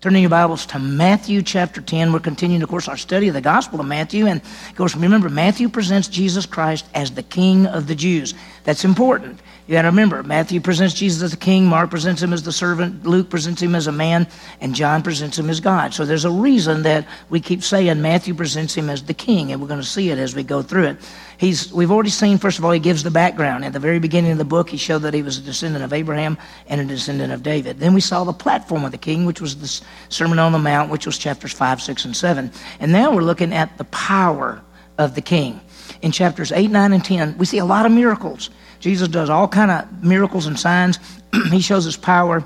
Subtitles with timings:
[0.00, 2.10] Turning your Bibles to Matthew chapter 10.
[2.10, 4.28] We're continuing, of course, our study of the Gospel of Matthew.
[4.28, 8.32] And, of course, remember, Matthew presents Jesus Christ as the King of the Jews.
[8.64, 9.40] That's important.
[9.66, 12.50] You got to remember, Matthew presents Jesus as the king, Mark presents him as the
[12.50, 14.26] servant, Luke presents him as a man,
[14.60, 15.94] and John presents him as God.
[15.94, 19.60] So there's a reason that we keep saying Matthew presents him as the king, and
[19.60, 20.96] we're going to see it as we go through it.
[21.40, 23.64] He's, we've already seen, first of all, he gives the background.
[23.64, 25.90] At the very beginning of the book, he showed that he was a descendant of
[25.90, 27.78] Abraham and a descendant of David.
[27.78, 30.90] Then we saw the platform of the king, which was the Sermon on the Mount,
[30.90, 32.52] which was chapters 5, 6, and 7.
[32.78, 34.60] And now we're looking at the power
[34.98, 35.62] of the king.
[36.02, 38.50] In chapters 8, 9, and 10, we see a lot of miracles.
[38.78, 40.98] Jesus does all kind of miracles and signs.
[41.50, 42.44] he shows his power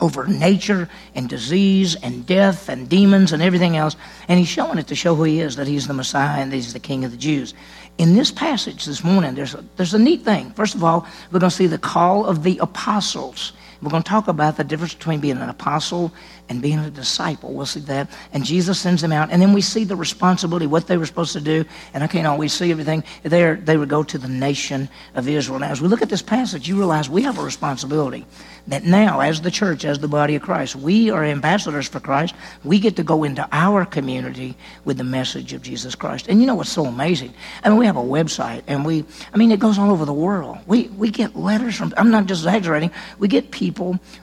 [0.00, 3.96] over nature and disease and death and demons and everything else.
[4.28, 6.72] And he's showing it to show who he is, that he's the Messiah and he's
[6.72, 7.54] the King of the Jews.
[7.98, 10.52] In this passage this morning, there's a, there's a neat thing.
[10.52, 13.52] First of all, we're going to see the call of the apostles.
[13.80, 16.12] We're going to talk about the difference between being an apostle
[16.48, 17.52] and being a disciple.
[17.52, 18.10] We'll see that.
[18.32, 19.30] And Jesus sends them out.
[19.30, 21.64] And then we see the responsibility, what they were supposed to do.
[21.94, 23.04] And I can't always see everything.
[23.22, 25.60] There, they would go to the nation of Israel.
[25.60, 28.26] Now, as we look at this passage, you realize we have a responsibility
[28.66, 32.34] that now, as the church, as the body of Christ, we are ambassadors for Christ.
[32.64, 36.26] We get to go into our community with the message of Jesus Christ.
[36.28, 37.32] And you know what's so amazing?
[37.62, 40.12] I mean, we have a website, and we, I mean, it goes all over the
[40.12, 40.58] world.
[40.66, 43.67] We, we get letters from, I'm not just exaggerating, we get people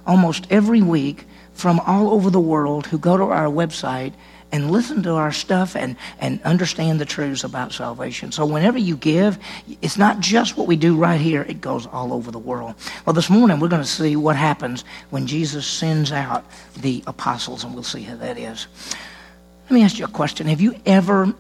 [0.06, 4.14] almost every week from all over the world who go to our website
[4.52, 8.32] and listen to our stuff and, and understand the truths about salvation.
[8.32, 9.38] So whenever you give,
[9.82, 12.76] it's not just what we do right here, it goes all over the world.
[13.06, 16.46] Well, this morning we're going to see what happens when Jesus sends out
[16.78, 18.68] the apostles, and we'll see how that is.
[19.66, 20.48] Let me ask you a question.
[20.48, 21.34] Have you ever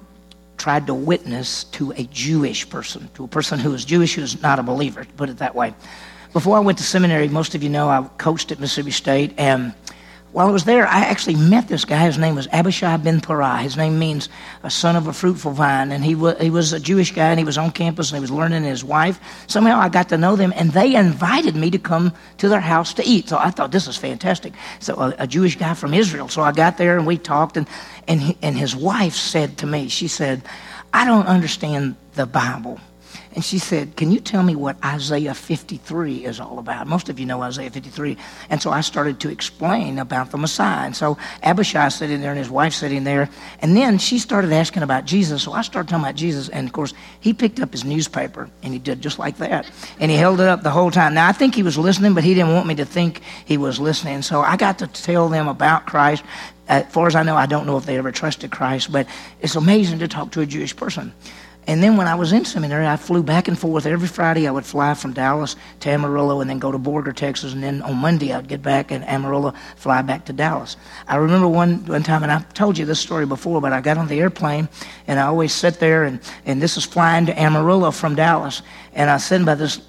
[0.58, 4.42] tried to witness to a Jewish person, to a person who is Jewish who is
[4.42, 5.74] not a believer, put it that way?
[6.36, 9.74] Before I went to seminary, most of you know I coached at Mississippi State, and
[10.34, 12.06] while I was there, I actually met this guy.
[12.06, 13.62] His name was Abishai ben Parah.
[13.62, 14.28] His name means
[14.62, 15.94] a son of a fruitful vine.
[15.94, 18.20] And he, was, he was a Jewish guy, and he was on campus, and he
[18.20, 19.18] was learning his wife.
[19.48, 22.94] Somehow I got to know them, and they invited me to come to their house
[22.96, 23.30] to eat.
[23.30, 24.52] So I thought, this is fantastic.
[24.82, 26.28] So a, a Jewish guy from Israel.
[26.28, 27.66] So I got there, and we talked, and,
[28.10, 30.42] and, he, and his wife said to me, she said,
[30.94, 32.82] I don't understand the Bible.
[33.36, 36.88] And she said, Can you tell me what Isaiah 53 is all about?
[36.88, 38.16] Most of you know Isaiah 53.
[38.50, 40.86] And so I started to explain about the Messiah.
[40.86, 43.30] And so Abishai sitting there and his wife sitting there.
[43.60, 45.44] And then she started asking about Jesus.
[45.44, 46.48] So I started talking about Jesus.
[46.48, 49.70] And of course, he picked up his newspaper and he did just like that.
[50.00, 51.14] And he held it up the whole time.
[51.14, 53.82] Now, I think he was listening, but he didn't want me to think he was
[53.82, 54.22] listening.
[54.22, 56.24] So I got to tell them about Christ.
[56.70, 59.08] As far as I know, I don't know if they ever trusted Christ, but
[59.42, 61.14] it's amazing to talk to a Jewish person.
[61.68, 64.48] And then when I was in seminary, I flew back and forth every Friday.
[64.48, 67.54] I would fly from Dallas to Amarillo and then go to Borger, Texas.
[67.54, 70.78] And then on Monday, I'd get back in Amarillo, fly back to Dallas.
[71.08, 73.98] I remember one, one time, and I've told you this story before, but I got
[73.98, 74.70] on the airplane
[75.08, 78.62] and I always sit there, and, and this is flying to Amarillo from Dallas.
[78.94, 79.82] And I was sitting by this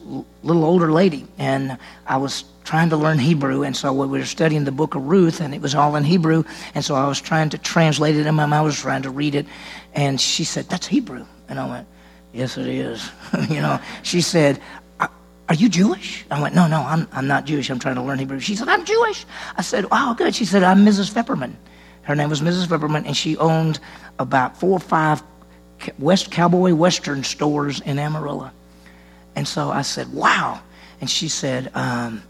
[0.43, 1.77] little older lady, and
[2.07, 5.41] I was trying to learn Hebrew, and so we were studying the book of Ruth,
[5.41, 6.43] and it was all in Hebrew,
[6.75, 9.11] and so I was trying to translate it in my mind, I was trying to
[9.11, 9.47] read it,
[9.95, 11.27] and she said, That's Hebrew.
[11.49, 11.87] And I went,
[12.33, 13.11] Yes, it is.
[13.49, 14.61] you know, she said,
[15.01, 16.25] Are you Jewish?
[16.31, 17.71] I went, No, no, I'm, I'm not Jewish.
[17.71, 18.41] I'm trying to learn Hebrew.
[18.41, 19.25] She said, I'm Jewish.
[19.57, 20.35] I said, Oh, good.
[20.35, 21.13] She said, I'm Mrs.
[21.13, 21.55] Fepperman.
[22.03, 22.67] Her name was Mrs.
[22.67, 23.81] Fepperman, and she owned
[24.19, 25.23] about four or five
[25.99, 28.51] West Cowboy Western stores in Amarillo.
[29.35, 30.61] And so I said, Wow.
[31.01, 32.23] And she said, um,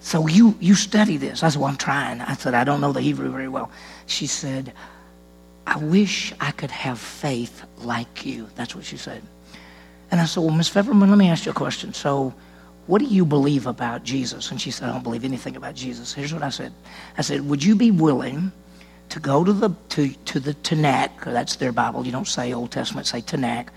[0.00, 1.42] So you, you study this?
[1.42, 2.20] I said, Well, I'm trying.
[2.20, 3.70] I said, I don't know the Hebrew very well.
[4.06, 4.72] She said,
[5.66, 8.48] I wish I could have faith like you.
[8.54, 9.22] That's what she said.
[10.10, 11.94] And I said, Well, Miss Fepperman, let me ask you a question.
[11.94, 12.34] So,
[12.86, 14.50] what do you believe about Jesus?
[14.50, 16.12] And she said, I don't believe anything about Jesus.
[16.12, 16.72] Here's what I said
[17.16, 18.52] I said, Would you be willing
[19.10, 22.70] to go to the, to, to the Tanakh, that's their Bible, you don't say Old
[22.70, 23.68] Testament, say Tanakh.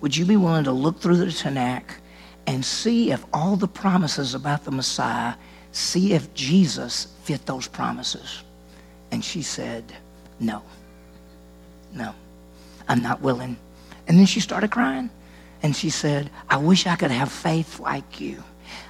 [0.00, 1.84] Would you be willing to look through the Tanakh
[2.46, 5.34] and see if all the promises about the Messiah,
[5.72, 8.42] see if Jesus fit those promises?
[9.10, 9.94] And she said,
[10.40, 10.62] No.
[11.94, 12.14] No,
[12.88, 13.56] I'm not willing.
[14.06, 15.10] And then she started crying.
[15.62, 18.42] And she said, I wish I could have faith like you.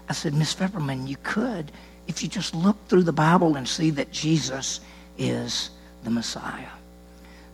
[0.09, 1.71] I said, Miss Pepperman, you could
[2.07, 4.81] if you just look through the Bible and see that Jesus
[5.17, 5.71] is
[6.03, 6.69] the Messiah.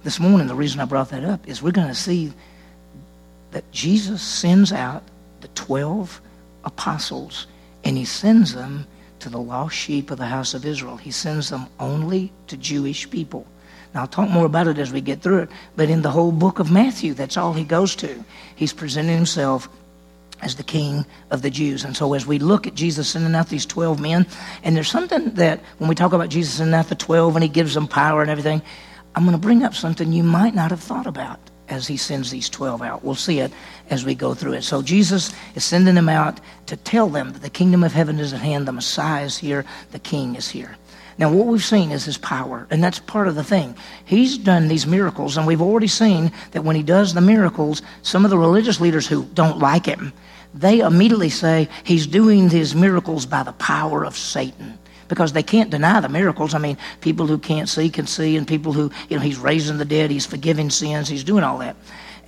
[0.02, 2.32] This morning, the reason I brought that up is we're going to see
[3.53, 5.03] that Jesus sends out
[5.41, 6.20] the 12
[6.64, 7.46] apostles
[7.85, 8.87] and he sends them
[9.20, 10.96] to the lost sheep of the house of Israel.
[10.96, 13.46] He sends them only to Jewish people.
[13.94, 16.31] Now, I'll talk more about it as we get through it, but in the whole
[16.31, 18.25] book of Matthew, that's all he goes to.
[18.54, 19.69] He's presenting himself
[20.42, 21.84] as the king of the Jews.
[21.84, 24.26] And so as we look at Jesus sending out these 12 men,
[24.62, 27.48] and there's something that when we talk about Jesus sending out the 12 and he
[27.48, 28.62] gives them power and everything,
[29.14, 32.31] I'm going to bring up something you might not have thought about as he sends
[32.31, 33.04] these 12 out.
[33.04, 33.52] We'll see it
[33.90, 34.62] as we go through it.
[34.62, 38.32] So Jesus is sending them out to tell them that the kingdom of heaven is
[38.32, 40.76] at hand, the Messiah is here, the king is here.
[41.20, 43.76] Now, what we've seen is his power, and that's part of the thing.
[44.06, 48.25] He's done these miracles, and we've already seen that when he does the miracles, some
[48.25, 50.14] of the religious leaders who don't like him,
[50.55, 54.78] they immediately say he's doing these miracles by the power of Satan
[55.08, 56.55] because they can't deny the miracles.
[56.55, 59.76] I mean, people who can't see can see, and people who, you know, he's raising
[59.76, 61.76] the dead, he's forgiving sins, he's doing all that.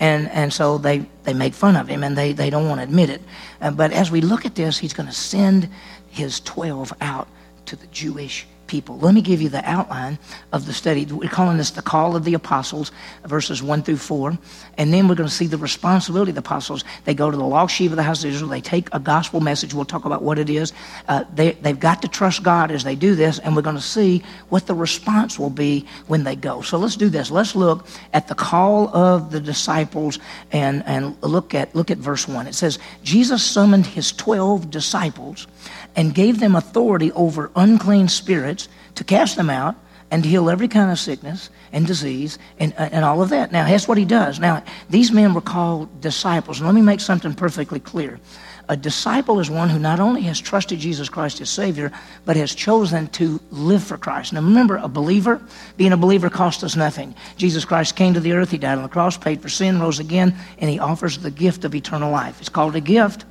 [0.01, 2.85] And, and so they, they make fun of him and they, they don't want to
[2.85, 3.23] admit it.
[3.61, 5.71] Uh, but as we look at this, he's going to send
[6.11, 7.29] his 12 out
[7.67, 8.99] to the Jewish people.
[8.99, 10.19] Let me give you the outline
[10.51, 11.05] of the study.
[11.05, 12.91] We're calling this the call of the apostles,
[13.27, 14.39] verses 1 through 4.
[14.79, 16.83] And then we're going to see the responsibility of the apostles.
[17.05, 18.49] They go to the lost sheep of the house of Israel.
[18.49, 19.75] They take a gospel message.
[19.75, 20.73] We'll talk about what it is.
[21.07, 23.83] Uh, they, they've got to trust God as they do this, and we're going to
[23.83, 26.63] see what the response will be when they go.
[26.63, 27.31] So let's do this.
[27.31, 30.19] Let's look at the call of the disciples
[30.51, 32.47] and, and look, at, look at verse 1.
[32.47, 35.47] It says, Jesus summoned his 12 disciples
[35.95, 38.62] and gave them authority over unclean spirits
[39.03, 39.75] to cast them out
[40.11, 43.51] and to heal every kind of sickness and disease and, and all of that.
[43.51, 44.39] Now, that's what he does.
[44.39, 46.59] Now, these men were called disciples.
[46.59, 48.21] And let me make something perfectly clear.
[48.69, 51.91] A disciple is one who not only has trusted Jesus Christ as Savior,
[52.25, 54.33] but has chosen to live for Christ.
[54.33, 55.43] Now remember, a believer,
[55.77, 57.15] being a believer cost us nothing.
[57.37, 59.99] Jesus Christ came to the earth, He died on the cross, paid for sin, rose
[59.99, 62.39] again, and He offers the gift of eternal life.
[62.39, 63.25] It's called a gift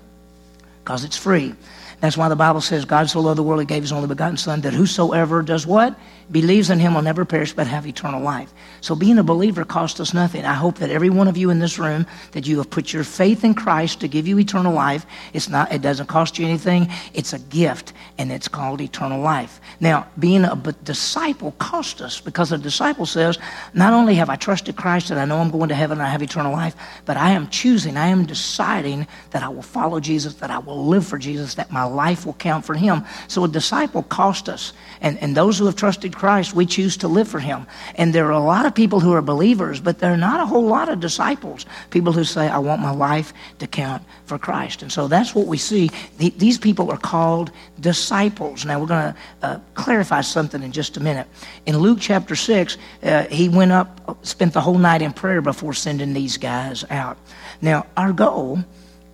[0.83, 1.55] because it's free.
[2.01, 4.35] That's why the Bible says God so loved the world he gave his only begotten
[4.35, 5.97] Son that whosoever does what?
[6.31, 8.53] Believes in him will never perish but have eternal life.
[8.79, 10.45] So being a believer costs us nothing.
[10.45, 13.03] I hope that every one of you in this room that you have put your
[13.03, 15.05] faith in Christ to give you eternal life.
[15.33, 16.89] It's not it doesn't cost you anything.
[17.13, 19.59] It's a gift and it's called eternal life.
[19.79, 23.37] Now, being a disciple costs us because a disciple says,
[23.73, 26.11] not only have I trusted Christ and I know I'm going to heaven and I
[26.11, 26.75] have eternal life,
[27.05, 30.85] but I am choosing, I am deciding that I will follow Jesus, that I will
[30.85, 33.03] live for Jesus, that my life will count for him.
[33.27, 34.73] So a disciple costs us.
[35.01, 37.65] And, and those who have trusted Christ, we choose to live for Him.
[37.95, 40.45] And there are a lot of people who are believers, but there are not a
[40.45, 41.65] whole lot of disciples.
[41.89, 44.83] People who say, I want my life to count for Christ.
[44.83, 45.89] And so that's what we see.
[46.19, 48.65] The, these people are called disciples.
[48.65, 51.25] Now, we're going to uh, clarify something in just a minute.
[51.65, 55.73] In Luke chapter 6, uh, he went up, spent the whole night in prayer before
[55.73, 57.17] sending these guys out.
[57.63, 58.59] Now, our goal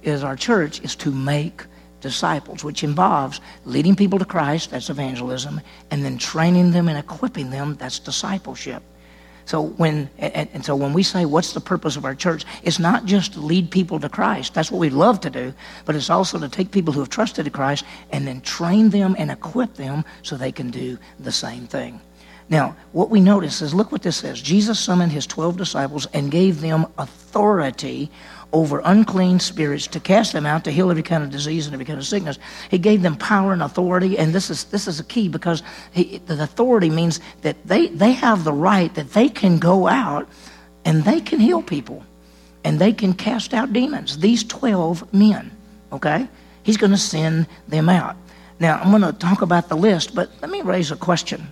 [0.03, 1.63] is our church is to make
[2.07, 5.61] disciples, which involves leading people to Christ, that's evangelism,
[5.91, 8.81] and then training them and equipping them, that's discipleship.
[9.45, 12.79] So when and, and, so when we say what's the purpose of our church, it's
[12.79, 14.53] not just to lead people to Christ.
[14.53, 15.53] That's what we love to do,
[15.85, 19.15] but it's also to take people who have trusted in Christ and then train them
[19.17, 22.01] and equip them so they can do the same thing.
[22.49, 24.41] Now, what we notice is look what this says.
[24.41, 28.09] Jesus summoned his 12 disciples and gave them authority
[28.53, 31.85] over unclean spirits to cast them out to heal every kind of disease and every
[31.85, 32.39] kind of sickness.
[32.69, 36.19] He gave them power and authority, and this is this is a key because he,
[36.19, 40.29] the authority means that they they have the right that they can go out
[40.85, 42.03] and they can heal people
[42.63, 44.19] and they can cast out demons.
[44.19, 45.51] These twelve men,
[45.91, 46.29] okay,
[46.63, 48.15] he's going to send them out.
[48.59, 51.45] Now I'm going to talk about the list, but let me raise a question.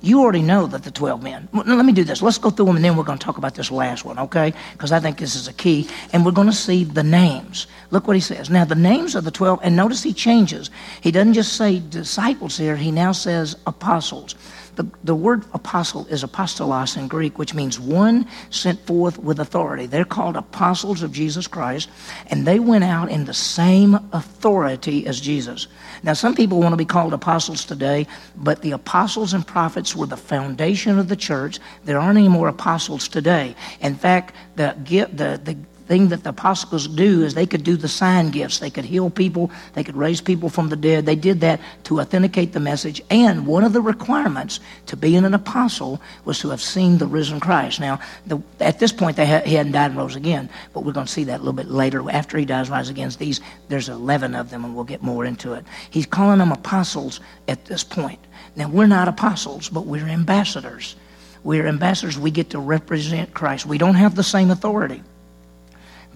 [0.00, 1.48] You already know that the 12 men.
[1.52, 2.22] Let me do this.
[2.22, 4.54] Let's go through them and then we're going to talk about this last one, okay?
[4.72, 5.88] Because I think this is a key.
[6.12, 7.66] And we're going to see the names.
[7.90, 8.48] Look what he says.
[8.48, 10.70] Now, the names of the 12, and notice he changes.
[11.00, 14.36] He doesn't just say disciples here, he now says apostles.
[14.76, 19.86] The, the word apostle is apostolos in Greek, which means one sent forth with authority.
[19.86, 21.90] They're called apostles of Jesus Christ,
[22.28, 25.66] and they went out in the same authority as Jesus.
[26.02, 30.06] Now, some people want to be called apostles today, but the apostles and prophets were
[30.06, 31.58] the foundation of the church.
[31.84, 33.54] There aren't any more apostles today.
[33.80, 35.56] In fact, the, the, the
[35.88, 38.58] thing that the apostles do is they could do the sign gifts.
[38.58, 39.50] They could heal people.
[39.72, 41.06] They could raise people from the dead.
[41.06, 43.02] They did that to authenticate the message.
[43.10, 47.40] And one of the requirements to being an apostle was to have seen the risen
[47.40, 47.80] Christ.
[47.80, 51.06] Now, the, at this point, ha- he hadn't died and rose again, but we're going
[51.06, 52.08] to see that a little bit later.
[52.10, 55.24] After he dies and rises again, these, there's 11 of them, and we'll get more
[55.24, 55.64] into it.
[55.88, 58.20] He's calling them apostles at this point.
[58.56, 60.96] Now, we're not apostles, but we're ambassadors.
[61.44, 62.18] We're ambassadors.
[62.18, 63.64] We get to represent Christ.
[63.64, 65.02] We don't have the same authority.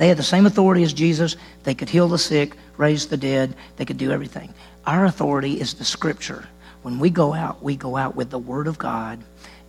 [0.03, 1.37] They had the same authority as Jesus.
[1.63, 4.53] They could heal the sick, raise the dead, they could do everything.
[4.85, 6.49] Our authority is the scripture.
[6.83, 9.21] When we go out, we go out with the word of God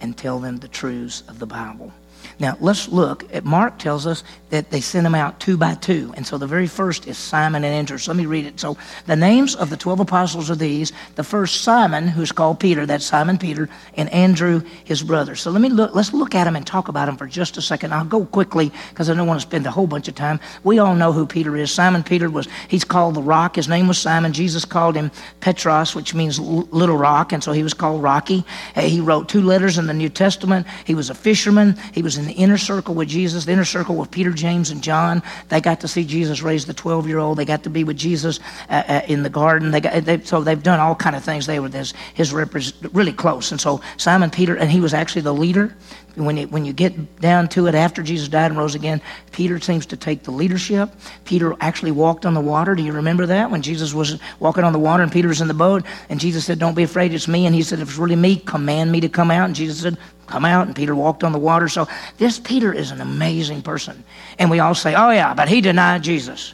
[0.02, 1.94] and tell them the truths of the Bible.
[2.40, 3.32] Now, let's look.
[3.34, 4.24] At Mark tells us
[4.54, 6.14] that they sent them out two by two.
[6.16, 7.98] And so the very first is Simon and Andrew.
[7.98, 8.60] So let me read it.
[8.60, 10.92] So the names of the 12 apostles are these.
[11.16, 15.36] The first, Simon, who's called Peter, that's Simon Peter, and Andrew, his brother.
[15.36, 17.62] So let me look, let's look at them and talk about them for just a
[17.62, 17.94] second.
[17.94, 20.40] I'll go quickly because I don't want to spend a whole bunch of time.
[20.64, 21.72] We all know who Peter is.
[21.72, 23.56] Simon Peter was, he's called the rock.
[23.56, 24.34] His name was Simon.
[24.34, 25.10] Jesus called him
[25.40, 27.32] Petros, which means little rock.
[27.32, 28.46] And so he was called Rocky.
[28.76, 30.68] He wrote two letters in the New Testament.
[30.86, 31.76] He was a fisherman.
[31.92, 34.82] He was in the inner circle with Jesus, the inner circle with Peter, James, and
[34.82, 35.22] John.
[35.50, 37.38] They got to see Jesus raise the 12 year old.
[37.38, 39.72] They got to be with Jesus uh, uh, in the garden.
[39.72, 41.46] They got, they, so they've done all kind of things.
[41.46, 43.52] They were this, his really close.
[43.52, 45.76] And so Simon Peter, and he was actually the leader.
[46.16, 49.88] When when you get down to it, after Jesus died and rose again, Peter seems
[49.88, 50.92] to take the leadership.
[51.26, 52.76] Peter actually walked on the water.
[52.76, 53.50] Do you remember that?
[53.50, 56.46] When Jesus was walking on the water and Peter was in the boat, and Jesus
[56.46, 57.48] said, Don't be afraid, it's me.
[57.48, 59.46] And he said, If it's really me, command me to come out.
[59.46, 60.68] And Jesus said, Come out.
[60.68, 61.68] And Peter walked on the water.
[61.68, 61.88] So
[62.18, 64.04] this Peter is an amazing person.
[64.40, 66.54] And we all say, Oh, yeah, but he denied Jesus.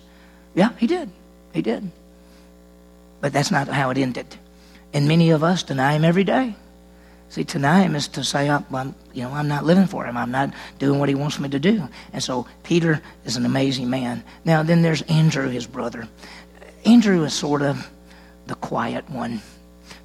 [0.56, 1.10] Yeah, he did.
[1.54, 1.92] He did.
[3.22, 4.28] But that's not how it ended.
[4.94, 6.56] And many of us deny him every day.
[7.30, 10.04] See, to deny him is to say, oh, well, you know, I'm not living for
[10.04, 10.18] him.
[10.18, 11.88] I'm not doing what he wants me to do.
[12.12, 14.24] And so Peter is an amazing man.
[14.46, 16.08] Now, then there's Andrew, his brother.
[16.86, 17.88] Andrew is sort of
[18.48, 19.42] the quiet one.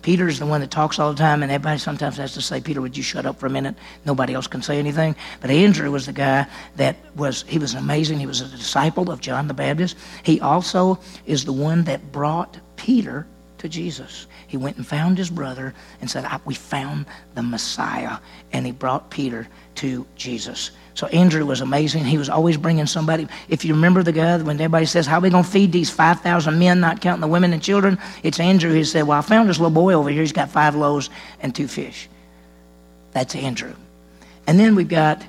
[0.04, 2.60] Peter is the one that talks all the time, and everybody sometimes has to say,
[2.60, 3.74] Peter, would you shut up for a minute?
[4.04, 5.16] Nobody else can say anything.
[5.40, 6.46] But Andrew was the guy
[6.76, 8.18] that was, he was amazing.
[8.18, 9.96] He was a disciple of John the Baptist.
[10.22, 14.26] He also is the one that brought Peter to Jesus.
[14.46, 18.18] He went and found his brother and said, We found the Messiah.
[18.52, 20.70] And he brought Peter to Jesus.
[20.94, 22.04] So Andrew was amazing.
[22.04, 23.26] He was always bringing somebody.
[23.48, 25.90] If you remember the guy when everybody says, How are we going to feed these
[25.90, 27.98] 5,000 men, not counting the women and children?
[28.22, 30.20] It's Andrew who said, Well, I found this little boy over here.
[30.20, 31.10] He's got five loaves
[31.40, 32.08] and two fish.
[33.12, 33.74] That's Andrew.
[34.46, 35.24] And then we've got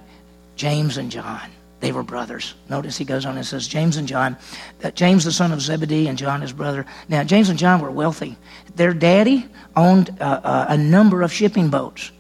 [0.55, 1.50] James and John.
[1.79, 2.55] They were brothers.
[2.69, 4.38] Notice he goes on and says, James and John,
[4.84, 6.86] uh, James the son of Zebedee and John his brother.
[7.10, 8.38] Now, James and John were wealthy.
[8.75, 12.12] Their daddy owned uh, uh, a number of shipping boats.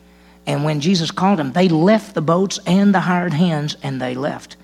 [0.47, 4.15] And when Jesus called them, they left the boats and the hired hands and they
[4.15, 4.57] left.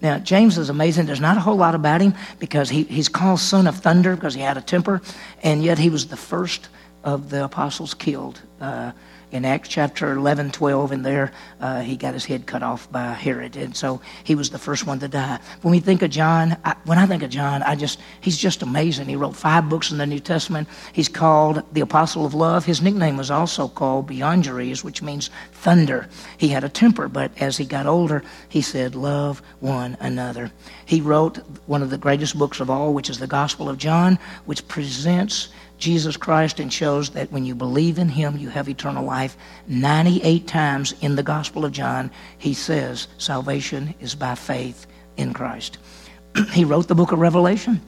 [0.00, 1.06] Now, James is amazing.
[1.06, 4.34] There's not a whole lot about him because he, he's called son of thunder because
[4.34, 5.00] he had a temper,
[5.42, 6.68] and yet he was the first
[7.02, 8.40] of the apostles killed.
[8.60, 8.92] Uh,
[9.36, 13.12] in Acts chapter 11, 12, and there uh, he got his head cut off by
[13.12, 13.54] Herod.
[13.54, 15.38] And so he was the first one to die.
[15.60, 18.62] When we think of John, I, when I think of John, I just, he's just
[18.62, 19.06] amazing.
[19.06, 20.68] He wrote five books in the New Testament.
[20.92, 22.64] He's called the Apostle of Love.
[22.64, 26.08] His nickname was also called Boanerges, which means thunder.
[26.38, 30.50] He had a temper, but as he got older, he said, Love one another.
[30.86, 34.18] He wrote one of the greatest books of all, which is the Gospel of John,
[34.46, 39.04] which presents Jesus Christ and shows that when you believe in him, you have eternal
[39.04, 39.36] life.
[39.68, 45.78] 98 times in the Gospel of John, he says salvation is by faith in Christ.
[46.52, 47.80] he wrote the book of Revelation.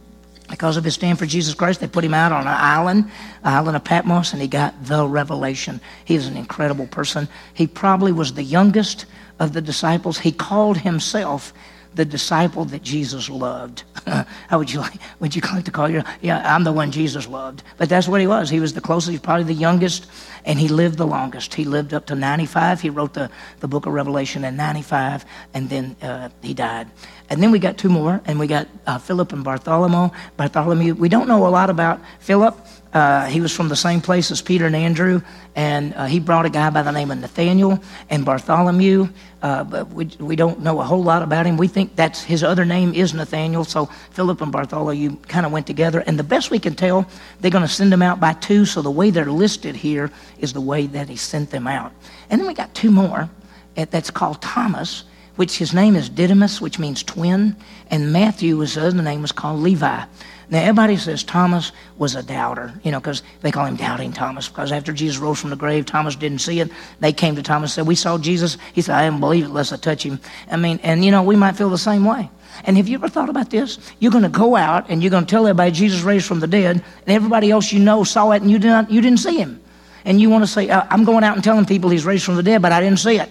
[0.48, 3.10] Because of his stand for Jesus Christ, they put him out on an island,
[3.44, 5.78] island of Patmos, and he got the revelation.
[6.06, 7.28] He is an incredible person.
[7.52, 9.04] He probably was the youngest
[9.38, 10.18] of the disciples.
[10.18, 11.52] He called himself
[11.98, 13.82] the disciple that Jesus loved.
[14.06, 15.00] How would you like?
[15.18, 16.04] Would you like to call you?
[16.20, 17.64] Yeah, I'm the one Jesus loved.
[17.76, 18.48] But that's what he was.
[18.48, 19.10] He was the closest.
[19.10, 20.06] He's probably the youngest,
[20.44, 21.54] and he lived the longest.
[21.54, 22.80] He lived up to 95.
[22.80, 23.28] He wrote the,
[23.58, 25.24] the book of Revelation in 95,
[25.54, 26.86] and then uh, he died.
[27.30, 30.10] And then we got two more, and we got uh, Philip and Bartholomew.
[30.36, 30.94] Bartholomew.
[30.94, 32.56] We don't know a lot about Philip.
[32.92, 35.20] Uh, he was from the same place as Peter and Andrew,
[35.54, 39.08] and uh, he brought a guy by the name of Nathaniel and Bartholomew.
[39.42, 41.56] Uh, but we, we don't know a whole lot about him.
[41.56, 43.64] We think that's his other name is Nathaniel.
[43.64, 46.00] So Philip and Bartholomew kind of went together.
[46.06, 47.06] And the best we can tell,
[47.40, 48.64] they're going to send them out by two.
[48.64, 51.92] So the way they're listed here is the way that he sent them out.
[52.30, 53.28] And then we got two more
[53.74, 55.04] that's called Thomas,
[55.36, 57.54] which his name is Didymus, which means twin.
[57.90, 60.04] And Matthew, his other name was called Levi.
[60.50, 64.48] Now, everybody says Thomas was a doubter, you know, because they call him Doubting Thomas,
[64.48, 66.70] because after Jesus rose from the grave, Thomas didn't see it.
[67.00, 68.56] They came to Thomas and said, We saw Jesus.
[68.72, 70.20] He said, I didn't believe it unless I touch him.
[70.50, 72.30] I mean, and, you know, we might feel the same way.
[72.64, 73.78] And have you ever thought about this?
[73.98, 76.46] You're going to go out and you're going to tell everybody Jesus raised from the
[76.46, 79.36] dead, and everybody else you know saw it and you, did not, you didn't see
[79.36, 79.60] him.
[80.04, 82.36] And you want to say, uh, I'm going out and telling people he's raised from
[82.36, 83.28] the dead, but I didn't see it.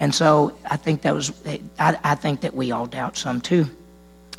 [0.00, 1.32] And so I think that was,
[1.78, 3.66] I, I think that we all doubt some too.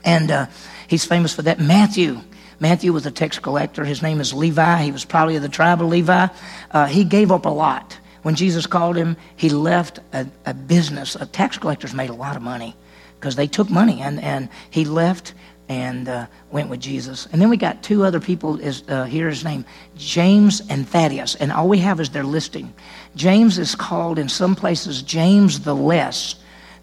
[0.04, 0.46] And uh,
[0.88, 1.60] he's famous for that.
[1.60, 2.22] Matthew.
[2.60, 3.84] Matthew was a tax collector.
[3.84, 4.84] His name is Levi.
[4.84, 6.28] He was probably of the tribe of Levi.
[6.72, 8.00] Uh, he gave up a lot.
[8.22, 11.18] When Jesus called him, he left a, a business.
[11.32, 12.76] Tax collectors made a lot of money
[13.20, 15.34] because they took money, and, and he left
[15.68, 17.28] and uh, went with Jesus.
[17.32, 18.60] And then we got two other people.
[18.60, 19.66] Is uh, here his name,
[19.98, 22.74] James and Thaddeus, and all we have is their listing.
[23.16, 26.36] James is called in some places James the Less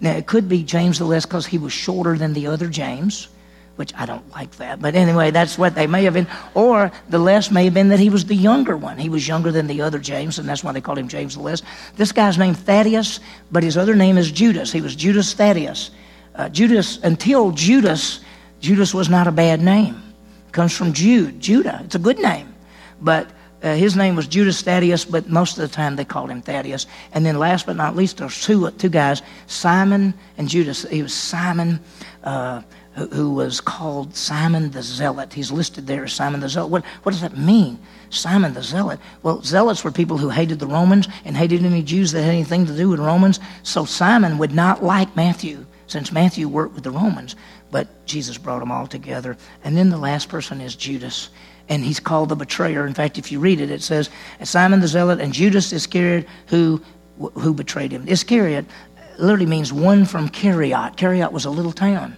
[0.03, 3.29] Now, it could be James the Less because he was shorter than the other James,
[3.83, 4.81] which I don't like that.
[4.81, 6.29] But anyway, that's what they may have been.
[6.55, 8.97] Or the Less may have been that he was the younger one.
[8.97, 11.43] He was younger than the other James, and that's why they called him James the
[11.43, 11.63] Less.
[11.97, 13.19] This guy's named Thaddeus,
[13.51, 14.71] but his other name is Judas.
[14.71, 15.91] He was Judas Thaddeus.
[16.37, 18.21] Uh, Judas, until Judas,
[18.61, 20.01] Judas was not a bad name.
[20.47, 21.81] It comes from Jude, Judah.
[21.85, 22.55] It's a good name.
[23.01, 23.33] But
[23.65, 26.87] uh, his name was Judas Thaddeus, but most of the time they called him Thaddeus.
[27.15, 30.83] And then last but not least, there's two, two guys, Simon and Judas.
[30.89, 31.81] He was Simon,
[32.23, 32.63] uh,
[32.95, 35.33] who, was called Simon the Zealot.
[35.33, 36.71] He's listed there as Simon the Zealot.
[36.71, 37.79] What, what does that mean?
[38.11, 39.01] Simon the Zealot.
[39.23, 42.67] Well, zealots were people who hated the Romans and hated any Jews that had anything
[42.67, 43.41] to do with Romans.
[43.63, 47.35] So Simon would not like Matthew, since Matthew worked with the Romans.
[47.71, 49.39] But Jesus brought them all together.
[49.65, 51.31] And then the last person is Judas
[51.69, 52.87] and he's called the betrayer.
[52.87, 54.11] In fact, if you read it, it says
[54.43, 56.83] Simon the Zealot and Judas Iscariot who
[57.35, 58.07] who betrayed him.
[58.09, 58.67] Iscariot
[59.19, 60.97] literally means one from Kerioth.
[60.97, 62.17] Kerioth was a little town.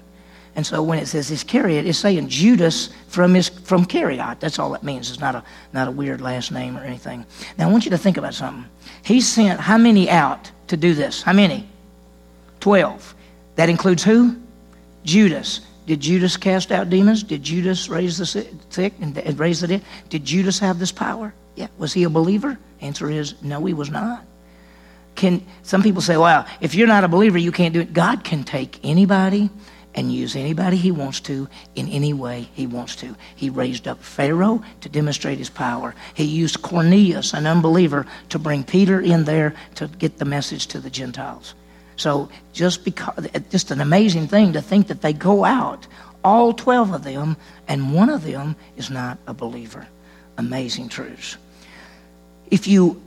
[0.57, 4.39] And so when it says Iscariot, it's saying Judas from, his, from Kerioth.
[4.39, 5.11] That's all it means.
[5.11, 5.43] It's not a,
[5.73, 7.27] not a weird last name or anything.
[7.59, 8.65] Now, I want you to think about something.
[9.03, 11.23] He sent how many out to do this?
[11.23, 11.69] How many?
[12.61, 13.15] Twelve.
[13.57, 14.37] That includes who?
[15.05, 15.61] Judas.
[15.87, 17.23] Did Judas cast out demons?
[17.23, 19.83] Did Judas raise the sick and raise the dead?
[20.09, 21.35] Did Judas have this power?
[21.57, 21.67] Yeah.
[21.79, 22.59] Was he a believer?
[22.81, 24.25] Answer is no, he was not.
[25.15, 27.93] Can some people say, well, if you're not a believer, you can't do it.
[27.93, 29.51] God can take anybody
[29.95, 33.15] and use anybody he wants to in any way he wants to.
[33.35, 35.95] He raised up Pharaoh to demonstrate his power.
[36.15, 40.81] He used Cornelius, an unbeliever, to bring Peter in there to get the message to
[40.81, 41.55] the Gentiles.
[41.97, 45.87] So just because, just an amazing thing to think that they go out,
[46.25, 47.37] all 12 of them,
[47.69, 49.87] and one of them is not a believer.
[50.37, 51.37] Amazing truths.
[52.51, 53.01] If you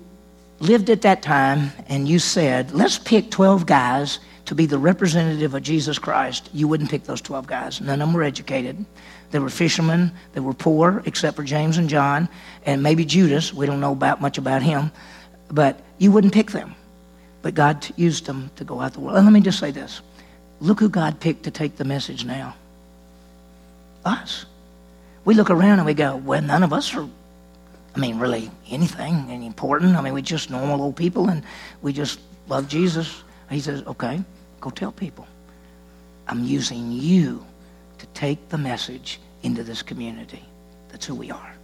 [0.60, 5.54] lived at that time and you said, let's pick 12 guys to be the representative
[5.54, 7.82] of Jesus Christ, you wouldn't pick those 12 guys.
[7.82, 8.84] None of them were educated.
[9.32, 10.13] They were fishermen.
[10.32, 12.30] They were poor, except for James and John,
[12.66, 13.54] and maybe Judas.
[13.54, 14.92] We don't know about much about him,
[15.50, 16.75] but you wouldn't pick them.
[17.42, 19.18] But God used them to go out the world.
[19.18, 20.00] And let me just say this.
[20.62, 22.56] Look who God picked to take the message now.
[24.06, 24.45] Us.
[25.26, 27.06] We look around and we go, well, none of us are,
[27.95, 29.98] I mean, really anything any important.
[29.98, 31.43] I mean, we're just normal old people and
[31.82, 33.24] we just love Jesus.
[33.50, 34.24] He says, okay,
[34.62, 35.28] go tell people.
[36.28, 37.46] I'm using you
[37.98, 40.43] to take the message into this community.
[40.89, 41.57] That's who we are.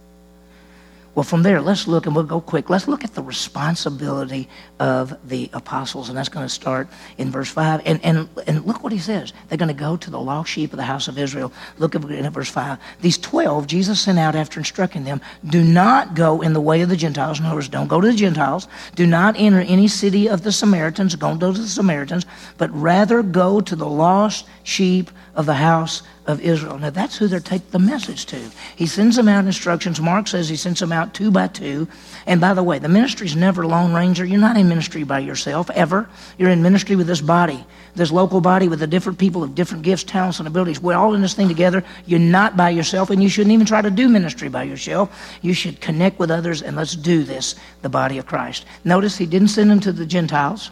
[1.14, 2.68] Well, from there, let's look, and we'll go quick.
[2.68, 4.48] Let's look at the responsibility
[4.80, 7.82] of the apostles, and that's going to start in verse 5.
[7.84, 9.32] And, and, and look what he says.
[9.48, 11.52] They're going to go to the lost sheep of the house of Israel.
[11.78, 12.78] Look at verse 5.
[13.00, 16.88] These 12, Jesus sent out after instructing them, do not go in the way of
[16.88, 17.38] the Gentiles.
[17.38, 18.66] In other words, don't go to the Gentiles.
[18.96, 21.14] Do not enter any city of the Samaritans.
[21.14, 22.26] Don't go to the Samaritans,
[22.58, 26.78] but rather go to the lost sheep of the house of Israel.
[26.78, 28.38] Now, that's who they're taking the message to.
[28.76, 30.00] He sends them out instructions.
[30.00, 31.88] Mark says he sends them out two by two.
[32.26, 34.24] And by the way, the ministry is never Lone Ranger.
[34.24, 36.08] You're not in ministry by yourself, ever.
[36.38, 39.82] You're in ministry with this body, this local body with the different people of different
[39.82, 40.80] gifts, talents, and abilities.
[40.80, 41.84] We're all in this thing together.
[42.06, 45.36] You're not by yourself, and you shouldn't even try to do ministry by yourself.
[45.42, 48.66] You should connect with others, and let's do this, the body of Christ.
[48.84, 50.70] Notice he didn't send them to the Gentiles,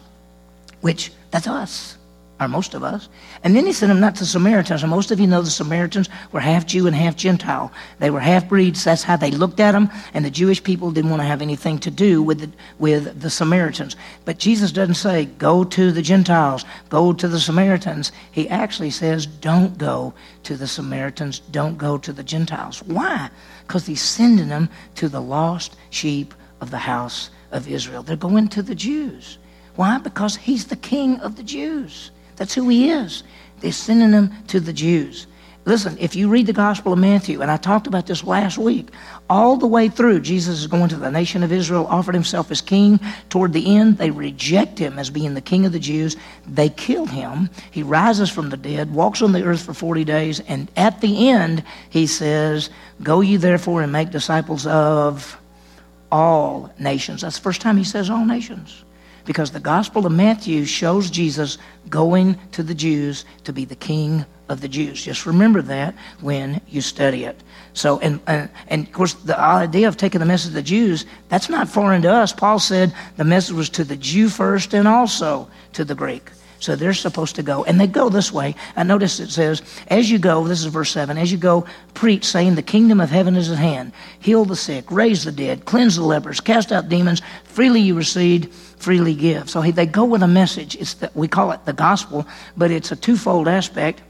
[0.81, 1.97] which that's us
[2.47, 3.09] most of us.
[3.43, 4.83] And then he sent them not to Samaritans.
[4.83, 7.71] And most of you know the Samaritans were half Jew and half Gentile.
[7.99, 8.83] They were half breeds.
[8.83, 9.89] That's how they looked at them.
[10.13, 13.29] And the Jewish people didn't want to have anything to do with the, with the
[13.29, 13.95] Samaritans.
[14.25, 18.11] But Jesus doesn't say, go to the Gentiles, go to the Samaritans.
[18.31, 22.83] He actually says, don't go to the Samaritans, don't go to the Gentiles.
[22.83, 23.29] Why?
[23.67, 28.03] Because he's sending them to the lost sheep of the house of Israel.
[28.03, 29.37] They're going to the Jews.
[29.75, 29.97] Why?
[29.97, 32.11] Because he's the king of the Jews.
[32.35, 33.23] That's who he is.
[33.59, 35.27] They're sending him to the Jews.
[35.65, 38.89] Listen, if you read the Gospel of Matthew, and I talked about this last week,
[39.29, 42.59] all the way through, Jesus is going to the nation of Israel, offered himself as
[42.59, 42.99] king.
[43.29, 46.17] Toward the end, they reject him as being the king of the Jews.
[46.45, 47.49] They kill him.
[47.71, 51.29] He rises from the dead, walks on the earth for 40 days, and at the
[51.29, 52.69] end, he says,
[53.01, 55.39] Go ye therefore and make disciples of
[56.11, 57.21] all nations.
[57.21, 58.83] That's the first time he says all nations
[59.25, 61.57] because the Gospel of Matthew shows Jesus
[61.89, 65.03] going to the Jews to be the king of the Jews.
[65.03, 67.41] Just remember that when you study it.
[67.73, 71.05] So, and, and, and, of course, the idea of taking the message to the Jews,
[71.29, 72.33] that's not foreign to us.
[72.33, 76.29] Paul said the message was to the Jew first and also to the Greek.
[76.63, 77.63] So they're supposed to go.
[77.65, 78.55] And they go this way.
[78.75, 82.23] I notice it says, As you go, this is verse 7, as you go, preach,
[82.25, 83.91] saying, The kingdom of heaven is at hand.
[84.19, 87.21] Heal the sick, raise the dead, cleanse the lepers, cast out demons.
[87.43, 89.49] Freely you receive, freely give.
[89.49, 90.75] So they go with a message.
[90.75, 94.01] It's the, we call it the gospel, but it's a twofold aspect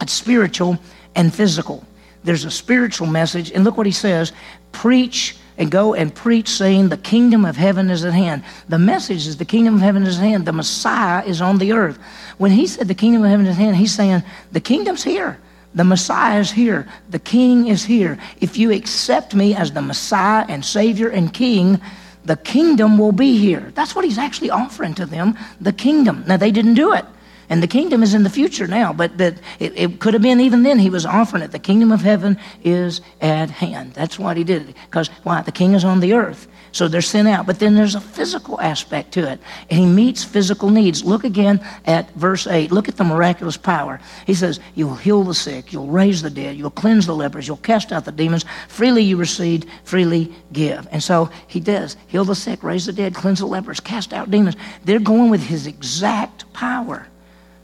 [0.00, 0.78] it's spiritual
[1.14, 1.84] and physical.
[2.24, 3.50] There's a spiritual message.
[3.50, 4.32] And look what he says
[4.72, 8.44] preach and go and preach, saying, The kingdom of heaven is at hand.
[8.68, 10.46] The message is the kingdom of heaven is at hand.
[10.46, 11.98] The Messiah is on the earth.
[12.38, 15.38] When he said the kingdom of heaven is at hand, he's saying, The kingdom's here.
[15.74, 16.88] The Messiah is here.
[17.10, 18.18] The King is here.
[18.40, 21.80] If you accept me as the Messiah and Savior and King,
[22.24, 23.72] the kingdom will be here.
[23.74, 26.24] That's what he's actually offering to them the kingdom.
[26.26, 27.04] Now, they didn't do it.
[27.48, 30.40] And the kingdom is in the future now, but that it, it, could have been
[30.40, 31.52] even then he was offering it.
[31.52, 33.92] The kingdom of heaven is at hand.
[33.94, 34.74] That's what he did.
[34.86, 35.42] Because why?
[35.42, 36.48] The king is on the earth.
[36.72, 37.46] So they're sent out.
[37.46, 39.40] But then there's a physical aspect to it.
[39.70, 41.04] And he meets physical needs.
[41.04, 42.70] Look again at verse 8.
[42.72, 44.00] Look at the miraculous power.
[44.26, 47.56] He says, You'll heal the sick, you'll raise the dead, you'll cleanse the lepers, you'll
[47.58, 48.44] cast out the demons.
[48.68, 50.86] Freely you receive, freely give.
[50.90, 54.30] And so he does heal the sick, raise the dead, cleanse the lepers, cast out
[54.30, 54.56] demons.
[54.84, 57.06] They're going with his exact power.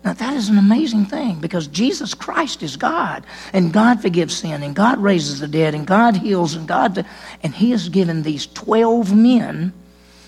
[0.04, 4.62] Now, that is an amazing thing because Jesus Christ is God, and God forgives sin,
[4.62, 7.06] and God raises the dead, and God heals, and God.
[7.42, 9.72] And He has given these 12 men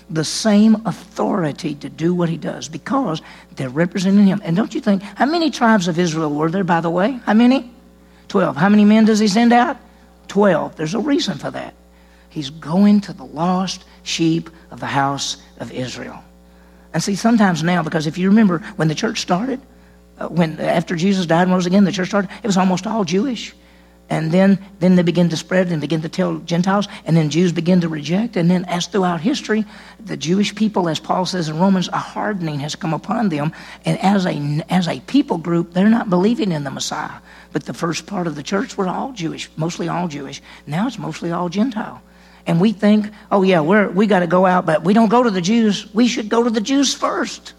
[0.09, 3.21] the same authority to do what He does because
[3.55, 4.41] they're representing Him.
[4.45, 7.19] And don't you think, how many tribes of Israel were there, by the way?
[7.25, 7.71] How many?
[8.29, 8.55] 12.
[8.55, 9.77] How many men does He send out?
[10.29, 10.77] 12.
[10.77, 11.73] There's a reason for that.
[12.29, 16.23] He's going to the lost sheep of the house of Israel.
[16.95, 19.59] And see, sometimes now, because if you remember when the church started,
[20.17, 23.03] uh, when after Jesus died and rose again, the church started, it was almost all
[23.03, 23.53] Jewish.
[24.09, 27.51] And then, then they begin to spread and begin to tell Gentiles, and then Jews
[27.51, 28.37] begin to reject.
[28.37, 29.65] And then, as throughout history,
[30.05, 33.51] the Jewish people, as Paul says in Romans, a hardening has come upon them.
[33.83, 37.19] And as a, as a people group, they're not believing in the Messiah.
[37.51, 40.41] But the first part of the church were all Jewish, mostly all Jewish.
[40.65, 42.01] Now it's mostly all Gentile
[42.47, 45.23] and we think, oh, yeah, we're, we got to go out, but we don't go
[45.23, 45.91] to the Jews.
[45.93, 47.53] We should go to the Jews first.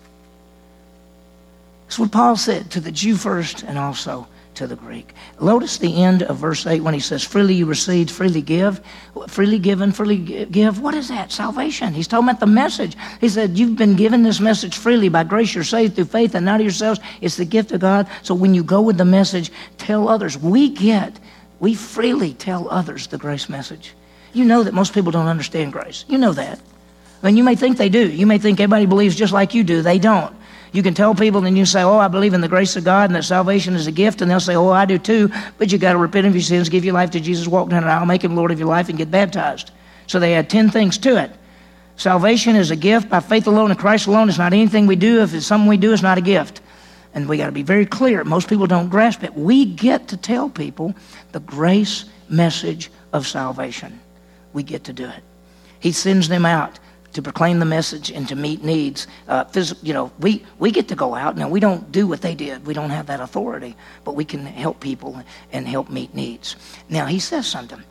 [1.86, 5.12] That's what Paul said to the Jew first and also to the Greek.
[5.40, 8.80] Notice the end of verse 8 when he says, Freely you received, freely give.
[9.28, 10.80] Freely given, freely give.
[10.80, 11.30] What is that?
[11.30, 11.92] Salvation.
[11.92, 12.96] He's talking about the message.
[13.20, 15.08] He said, You've been given this message freely.
[15.08, 17.00] By grace you're saved through faith and not of yourselves.
[17.20, 18.08] It's the gift of God.
[18.22, 20.38] So when you go with the message, tell others.
[20.38, 21.18] We get,
[21.60, 23.94] we freely tell others the grace message.
[24.36, 26.04] You know that most people don't understand grace.
[26.08, 26.60] You know that.
[27.22, 28.06] I mean, you may think they do.
[28.06, 29.80] You may think everybody believes just like you do.
[29.80, 30.36] They don't.
[30.72, 33.08] You can tell people, and you say, Oh, I believe in the grace of God
[33.08, 34.20] and that salvation is a gift.
[34.20, 35.30] And they'll say, Oh, I do too.
[35.56, 37.84] But you got to repent of your sins, give your life to Jesus, walk down
[37.84, 39.70] an aisle, make him Lord of your life, and get baptized.
[40.06, 41.30] So they add 10 things to it.
[41.96, 44.28] Salvation is a gift by faith alone in Christ alone.
[44.28, 45.22] It's not anything we do.
[45.22, 46.60] If it's something we do, it's not a gift.
[47.14, 48.22] And we got to be very clear.
[48.22, 49.34] Most people don't grasp it.
[49.34, 50.94] We get to tell people
[51.32, 53.98] the grace message of salvation
[54.56, 55.22] we get to do it.
[55.80, 56.78] He sends them out
[57.12, 59.06] to proclaim the message and to meet needs.
[59.28, 61.36] Uh, phys- you know, we, we get to go out.
[61.36, 62.66] Now, we don't do what they did.
[62.66, 66.56] We don't have that authority, but we can help people and help meet needs.
[66.88, 67.82] Now, he says something.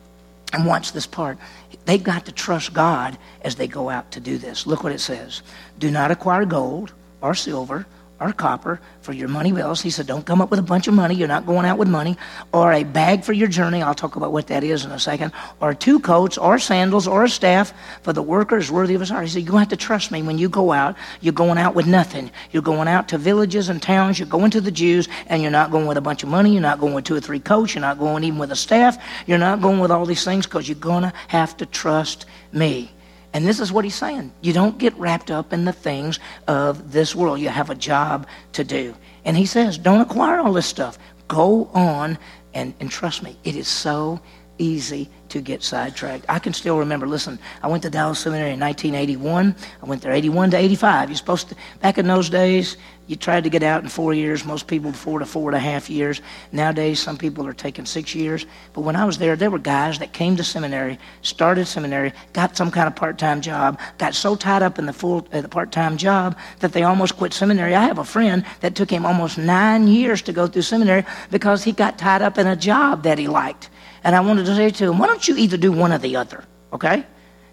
[0.52, 1.38] And watch this part.
[1.84, 4.66] They've got to trust God as they go out to do this.
[4.66, 5.42] Look what it says.
[5.78, 7.86] Do not acquire gold or silver
[8.18, 9.82] or copper for your money bills.
[9.82, 11.14] He said, Don't come up with a bunch of money.
[11.14, 12.16] You're not going out with money.
[12.52, 13.82] Or a bag for your journey.
[13.82, 15.32] I'll talk about what that is in a second.
[15.60, 19.10] Or two coats, or sandals, or a staff for the worker is worthy of his
[19.10, 19.24] heart.
[19.24, 20.96] He said, You're going to have to trust me when you go out.
[21.20, 22.30] You're going out with nothing.
[22.52, 24.18] You're going out to villages and towns.
[24.18, 26.52] You're going to the Jews, and you're not going with a bunch of money.
[26.52, 27.74] You're not going with two or three coats.
[27.74, 28.96] You're not going even with a staff.
[29.26, 32.90] You're not going with all these things because you're going to have to trust me.
[33.36, 34.32] And this is what he's saying.
[34.40, 37.38] You don't get wrapped up in the things of this world.
[37.38, 38.94] You have a job to do.
[39.26, 40.98] And he says, don't acquire all this stuff.
[41.28, 42.16] Go on
[42.54, 43.36] and, and trust me.
[43.44, 44.22] It is so
[44.56, 46.24] easy to get sidetracked.
[46.30, 49.54] I can still remember, listen, I went to Dallas Seminary in 1981.
[49.82, 51.10] I went there 81 to 85.
[51.10, 54.44] You're supposed to, back in those days, you tried to get out in four years.
[54.44, 56.20] Most people four to four and a half years.
[56.52, 58.46] Nowadays, some people are taking six years.
[58.72, 62.56] But when I was there, there were guys that came to seminary, started seminary, got
[62.56, 65.96] some kind of part-time job, got so tied up in the full uh, the part-time
[65.96, 67.74] job that they almost quit seminary.
[67.74, 71.62] I have a friend that took him almost nine years to go through seminary because
[71.62, 73.70] he got tied up in a job that he liked.
[74.02, 76.16] And I wanted to say to him, why don't you either do one or the
[76.16, 77.04] other, okay?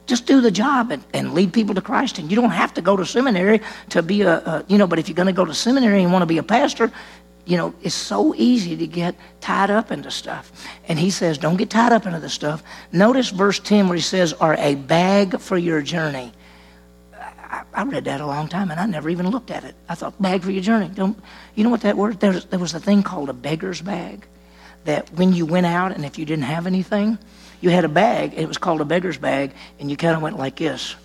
[0.06, 2.20] Just do the job and, and lead people to Christ.
[2.20, 5.00] And you don't have to go to seminary to be a, a you know, but
[5.00, 6.92] if you're going to go to seminary and want to be a pastor,
[7.46, 10.52] you know, it's so easy to get tied up into stuff.
[10.88, 12.64] And he says, don't get tied up into the stuff.
[12.92, 16.32] Notice verse 10 where he says, are a bag for your journey.
[17.74, 19.76] I read that a long time and I never even looked at it.
[19.88, 20.90] I thought, bag for your journey.
[20.94, 21.18] Don't,
[21.56, 22.20] you know what that word?
[22.20, 24.26] There was, there was a thing called a beggar's bag
[24.86, 27.18] that when you went out and if you didn't have anything,
[27.64, 28.34] you had a bag.
[28.36, 30.96] It was called a beggar's bag and you kind of went like this.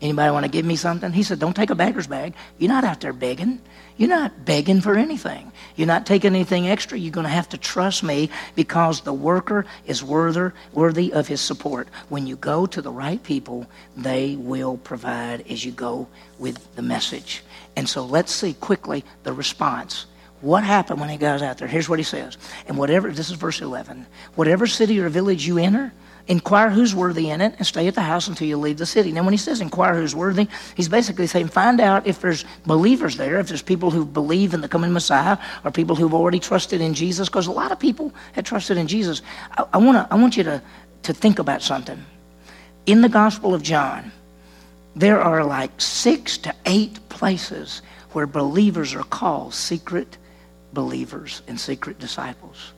[0.00, 1.10] Anybody want to give me something?
[1.10, 2.34] He said, Don't take a beggar's bag.
[2.58, 3.60] You're not out there begging.
[3.96, 5.50] You're not begging for anything.
[5.74, 6.96] You're not taking anything extra.
[6.96, 11.40] You're going to have to trust me because the worker is worthy, worthy of his
[11.40, 11.88] support.
[12.08, 16.06] When you go to the right people, they will provide as you go
[16.38, 17.42] with the message.
[17.74, 20.06] And so let's see quickly the response.
[20.40, 21.68] What happened when he goes out there?
[21.68, 22.36] Here's what he says.
[22.68, 25.92] And whatever, this is verse 11, whatever city or village you enter,
[26.28, 29.12] Inquire who's worthy in it and stay at the house until you leave the city.
[29.12, 33.16] Now, when he says inquire who's worthy, he's basically saying find out if there's believers
[33.16, 36.80] there, if there's people who believe in the coming Messiah or people who've already trusted
[36.80, 39.22] in Jesus, because a lot of people had trusted in Jesus.
[39.52, 40.60] I, I, wanna, I want you to,
[41.04, 42.04] to think about something.
[42.86, 44.10] In the Gospel of John,
[44.96, 50.18] there are like six to eight places where believers are called secret
[50.76, 52.74] believers and secret disciples.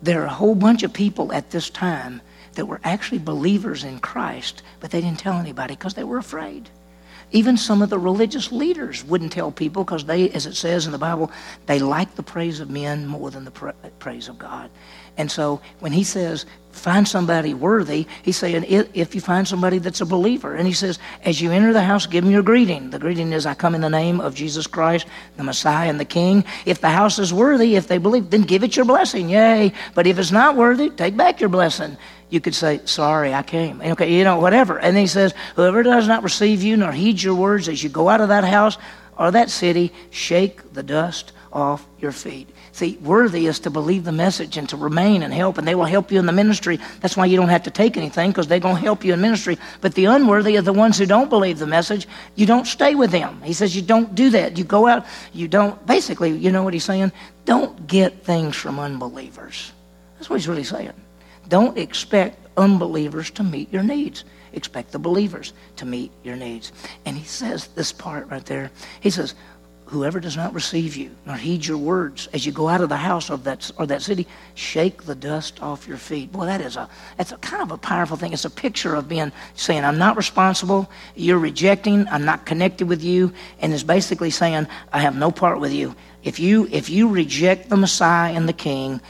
[0.00, 2.20] There are a whole bunch of people at this time
[2.52, 6.70] that were actually believers in Christ, but they didn't tell anybody because they were afraid.
[7.32, 10.92] Even some of the religious leaders wouldn't tell people because they, as it says in
[10.92, 11.32] the Bible,
[11.66, 14.70] they like the praise of men more than the pra- praise of God.
[15.16, 20.00] And so when he says, find somebody worthy, he's saying, if you find somebody that's
[20.00, 20.54] a believer.
[20.54, 22.90] And he says, as you enter the house, give them your greeting.
[22.90, 26.04] The greeting is, I come in the name of Jesus Christ, the Messiah and the
[26.04, 26.44] King.
[26.66, 29.28] If the house is worthy, if they believe, then give it your blessing.
[29.28, 29.72] Yay.
[29.94, 31.96] But if it's not worthy, take back your blessing
[32.30, 33.80] you could say, Sorry, I came.
[33.80, 34.78] Okay, you know, whatever.
[34.80, 38.08] And he says, Whoever does not receive you nor heed your words as you go
[38.08, 38.76] out of that house
[39.16, 42.48] or that city, shake the dust off your feet.
[42.74, 45.84] See, worthy is to believe the message and to remain and help, and they will
[45.84, 46.80] help you in the ministry.
[47.00, 49.20] That's why you don't have to take anything because they're going to help you in
[49.20, 49.58] ministry.
[49.80, 52.08] But the unworthy are the ones who don't believe the message.
[52.34, 53.40] You don't stay with them.
[53.42, 54.58] He says you don't do that.
[54.58, 57.12] You go out, you don't, basically, you know what he's saying?
[57.44, 59.70] Don't get things from unbelievers.
[60.16, 60.94] That's what he's really saying.
[61.46, 64.24] Don't expect unbelievers to meet your needs.
[64.52, 66.72] Expect the believers to meet your needs.
[67.04, 68.72] And he says this part right there.
[69.00, 69.36] He says,
[69.94, 72.96] Whoever does not receive you nor heed your words as you go out of the
[72.96, 76.32] house of that or that city, shake the dust off your feet.
[76.32, 78.32] Boy, that is a that's a kind of a powerful thing.
[78.32, 83.04] It's a picture of being saying, I'm not responsible, you're rejecting, I'm not connected with
[83.04, 85.94] you, and it's basically saying, I have no part with you.
[86.24, 89.00] If you if you reject the Messiah and the King,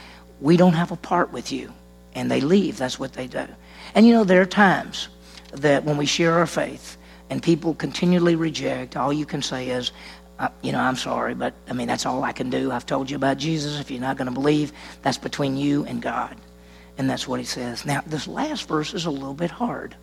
[0.41, 1.73] we don't have a part with you
[2.15, 2.77] and they leave.
[2.77, 3.47] That's what they do.
[3.95, 5.09] And you know, there are times
[5.53, 6.97] that when we share our faith
[7.31, 9.93] and people continually reject, all you can say is,
[10.39, 12.73] uh, you know, I'm sorry, but I mean, that's all I can do.
[12.73, 13.79] I've told you about Jesus.
[13.79, 16.37] If you're not going to believe, that's between you and God.
[16.99, 17.85] And that's what he says.
[17.85, 19.97] Now, this last verse is a little bit hard.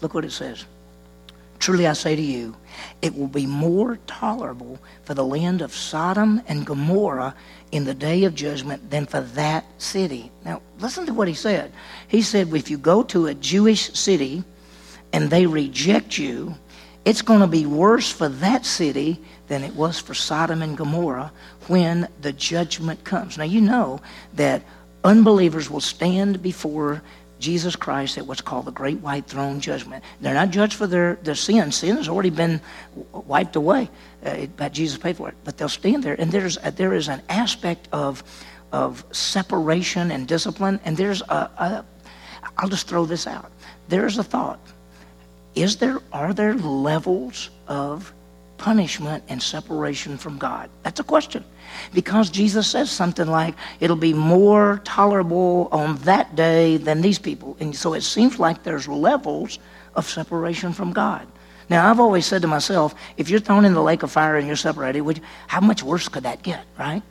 [0.00, 0.64] Look what it says.
[1.58, 2.54] Truly I say to you,
[3.02, 7.34] it will be more tolerable for the land of Sodom and Gomorrah
[7.72, 10.30] in the day of judgment than for that city.
[10.44, 11.72] Now, listen to what he said.
[12.06, 14.44] He said, if you go to a Jewish city
[15.12, 16.54] and they reject you,
[17.04, 21.32] it's going to be worse for that city than it was for Sodom and Gomorrah
[21.66, 23.38] when the judgment comes.
[23.38, 24.00] Now, you know
[24.34, 24.62] that
[25.04, 27.02] unbelievers will stand before
[27.38, 30.02] Jesus Christ at what's called the Great White Throne Judgment.
[30.20, 31.70] They're not judged for their, their sin.
[31.70, 32.60] Sin has already been
[33.12, 33.88] wiped away.
[34.24, 35.36] Uh, but Jesus paid for it.
[35.44, 38.22] But they'll stand there, and there's a, there is an aspect of
[38.72, 40.80] of separation and discipline.
[40.84, 41.84] And there's a, a
[42.56, 43.50] I'll just throw this out.
[43.88, 44.60] There's a thought.
[45.54, 48.12] Is there are there levels of
[48.58, 50.68] punishment and separation from God?
[50.82, 51.44] That's a question.
[51.94, 57.56] Because Jesus says something like, it'll be more tolerable on that day than these people.
[57.60, 59.58] And so it seems like there's levels
[59.94, 61.26] of separation from God.
[61.70, 64.46] Now, I've always said to myself, if you're thrown in the lake of fire and
[64.46, 67.02] you're separated, would, how much worse could that get, right?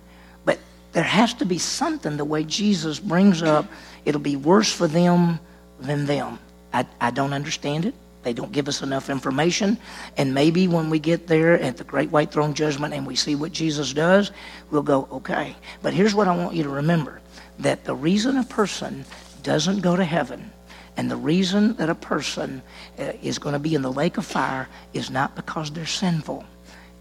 [0.46, 0.58] But
[0.94, 3.68] there has to be something the way Jesus brings up,
[4.04, 5.40] it'll be worse for them
[5.80, 6.40] than them.
[6.74, 7.94] I, I don't understand it.
[8.28, 9.78] They don't give us enough information.
[10.18, 13.36] And maybe when we get there at the great white throne judgment and we see
[13.36, 14.32] what Jesus does,
[14.70, 15.56] we'll go, okay.
[15.82, 17.22] But here's what I want you to remember
[17.60, 19.06] that the reason a person
[19.44, 20.52] doesn't go to heaven
[20.98, 22.62] and the reason that a person
[23.00, 26.44] uh, is going to be in the lake of fire is not because they're sinful.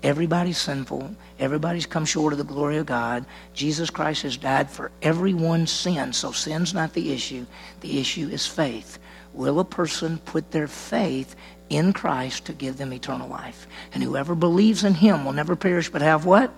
[0.07, 1.17] Everybody's sinful.
[1.41, 3.27] Everybody's come short of the glory of God.
[3.55, 6.13] Jesus Christ has died for everyone's sin.
[6.13, 7.45] So sin's not the issue.
[7.81, 9.01] The issue is faith.
[9.35, 11.35] Will a person put their faith
[11.71, 13.67] in Christ to give them eternal life?
[13.95, 16.55] And whoever believes in him will never perish but have what?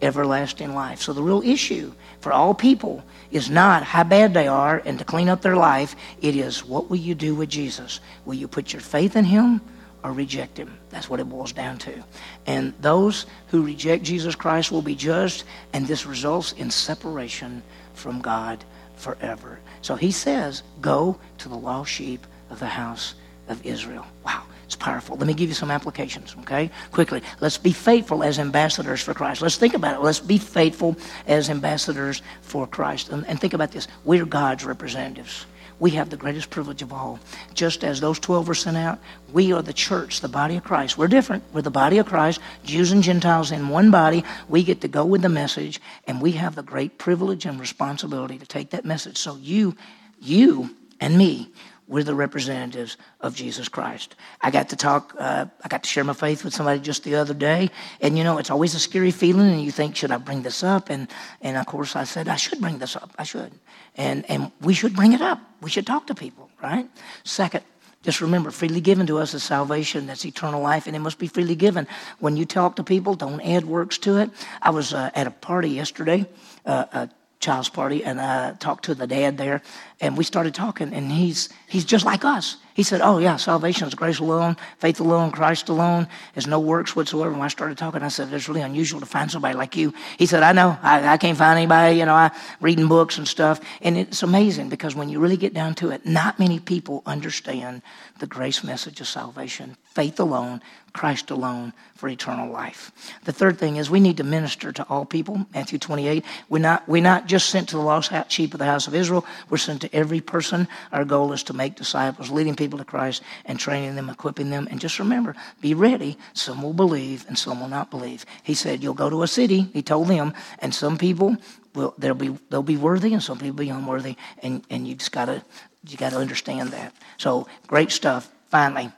[0.00, 1.02] Everlasting life.
[1.02, 3.02] So the real issue for all people
[3.32, 5.96] is not how bad they are and to clean up their life.
[6.22, 7.98] It is what will you do with Jesus?
[8.24, 9.60] Will you put your faith in him
[10.04, 10.78] or reject him.
[10.90, 12.04] That's what it boils down to.
[12.46, 17.62] And those who reject Jesus Christ will be judged, and this results in separation
[17.94, 18.62] from God
[18.96, 19.58] forever.
[19.80, 23.14] So he says, Go to the lost sheep of the house
[23.48, 24.06] of Israel.
[24.24, 24.42] Wow.
[24.66, 25.16] It's powerful.
[25.16, 26.70] Let me give you some applications, okay?
[26.90, 27.22] Quickly.
[27.40, 29.42] Let's be faithful as ambassadors for Christ.
[29.42, 30.02] Let's think about it.
[30.02, 33.10] Let's be faithful as ambassadors for Christ.
[33.10, 33.88] And, and think about this.
[34.04, 35.44] We're God's representatives
[35.84, 37.20] we have the greatest privilege of all.
[37.52, 38.98] Just as those 12 were sent out,
[39.34, 40.96] we are the church, the body of Christ.
[40.96, 41.44] We're different.
[41.52, 44.24] We're the body of Christ, Jews and Gentiles in one body.
[44.48, 48.38] We get to go with the message, and we have the great privilege and responsibility
[48.38, 49.18] to take that message.
[49.18, 49.76] So you,
[50.18, 51.52] you and me,
[51.86, 54.16] we're the representatives of Jesus Christ.
[54.40, 57.16] I got to talk, uh, I got to share my faith with somebody just the
[57.16, 57.70] other day.
[58.00, 60.62] And you know, it's always a scary feeling, and you think, should I bring this
[60.62, 60.90] up?
[60.90, 61.08] And,
[61.40, 63.10] and of course, I said, I should bring this up.
[63.18, 63.52] I should.
[63.96, 65.40] And, and we should bring it up.
[65.60, 66.88] We should talk to people, right?
[67.24, 67.64] Second,
[68.02, 70.06] just remember, freely given to us is salvation.
[70.06, 71.86] That's eternal life, and it must be freely given.
[72.18, 74.30] When you talk to people, don't add works to it.
[74.60, 76.26] I was uh, at a party yesterday,
[76.66, 77.10] uh, a
[77.44, 79.62] child's party, and I talked to the dad there,
[80.00, 82.56] and we started talking, and he's he's just like us.
[82.74, 86.08] He said, "Oh yeah, salvation is grace alone, faith alone, Christ alone.
[86.34, 89.30] There's no works whatsoever." When I started talking, I said, "It's really unusual to find
[89.30, 90.76] somebody like you." He said, "I know.
[90.82, 91.98] I, I can't find anybody.
[91.98, 95.54] You know, I reading books and stuff, and it's amazing because when you really get
[95.54, 97.80] down to it, not many people understand
[98.18, 100.60] the grace message of salvation, faith alone,
[100.94, 102.92] Christ alone for eternal life.
[103.24, 105.44] The third thing is we need to minister to all people.
[105.52, 106.24] Matthew 28.
[106.48, 109.26] We're not, we're not just sent to the lost sheep of the house of Israel.
[109.50, 110.68] We're sent to every person.
[110.92, 114.66] Our goal is to make disciples, leading people to Christ and training them, equipping them.
[114.70, 116.16] And just remember, be ready.
[116.32, 118.24] Some will believe and some will not believe.
[118.42, 121.36] He said, you'll go to a city, he told them, and some people
[121.74, 124.16] will, they'll be, they'll be worthy and some people will be unworthy.
[124.42, 125.44] And, and you just gotta,
[125.86, 126.94] you gotta understand that.
[127.18, 128.30] So great stuff.
[128.48, 128.90] Finally,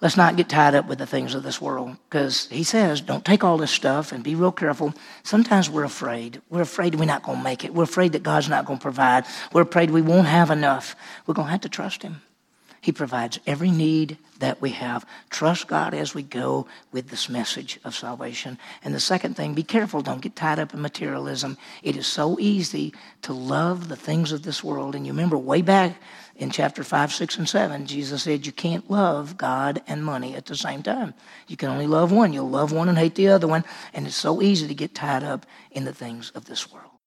[0.00, 3.24] Let's not get tied up with the things of this world because he says, don't
[3.24, 4.94] take all this stuff and be real careful.
[5.24, 6.40] Sometimes we're afraid.
[6.48, 7.74] We're afraid we're not going to make it.
[7.74, 9.26] We're afraid that God's not going to provide.
[9.52, 10.96] We're afraid we won't have enough.
[11.26, 12.22] We're going to have to trust him.
[12.80, 15.04] He provides every need that we have.
[15.28, 18.58] Trust God as we go with this message of salvation.
[18.82, 20.00] And the second thing, be careful.
[20.00, 21.58] Don't get tied up in materialism.
[21.82, 24.94] It is so easy to love the things of this world.
[24.94, 26.00] And you remember way back
[26.36, 30.46] in chapter 5, 6, and 7, Jesus said you can't love God and money at
[30.46, 31.12] the same time.
[31.48, 32.32] You can only love one.
[32.32, 33.64] You'll love one and hate the other one.
[33.92, 36.99] And it's so easy to get tied up in the things of this world.